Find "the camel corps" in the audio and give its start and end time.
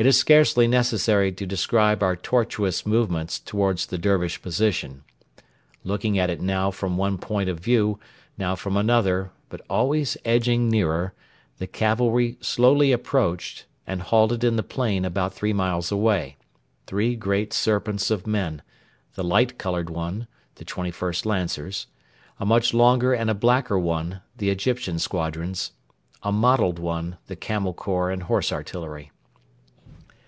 27.26-28.12